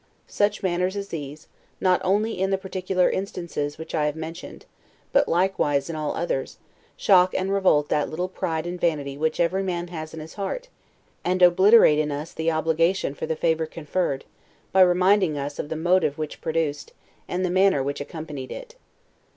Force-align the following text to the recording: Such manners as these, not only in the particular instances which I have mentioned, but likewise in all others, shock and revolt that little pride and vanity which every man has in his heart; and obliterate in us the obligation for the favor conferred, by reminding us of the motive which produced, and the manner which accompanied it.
Such 0.25 0.63
manners 0.63 0.95
as 0.95 1.09
these, 1.09 1.47
not 1.79 2.01
only 2.03 2.41
in 2.41 2.49
the 2.49 2.57
particular 2.57 3.07
instances 3.07 3.77
which 3.77 3.93
I 3.93 4.07
have 4.07 4.15
mentioned, 4.15 4.65
but 5.13 5.27
likewise 5.27 5.91
in 5.91 5.95
all 5.95 6.15
others, 6.15 6.57
shock 6.97 7.35
and 7.35 7.53
revolt 7.53 7.89
that 7.89 8.09
little 8.09 8.27
pride 8.27 8.65
and 8.65 8.81
vanity 8.81 9.15
which 9.15 9.39
every 9.39 9.61
man 9.61 9.89
has 9.89 10.11
in 10.11 10.19
his 10.19 10.33
heart; 10.33 10.69
and 11.23 11.39
obliterate 11.43 11.99
in 11.99 12.11
us 12.11 12.33
the 12.33 12.49
obligation 12.49 13.13
for 13.13 13.27
the 13.27 13.35
favor 13.35 13.67
conferred, 13.67 14.25
by 14.71 14.81
reminding 14.81 15.37
us 15.37 15.59
of 15.59 15.69
the 15.69 15.75
motive 15.75 16.17
which 16.17 16.41
produced, 16.41 16.93
and 17.27 17.45
the 17.45 17.51
manner 17.51 17.83
which 17.83 18.01
accompanied 18.01 18.51
it. 18.51 18.73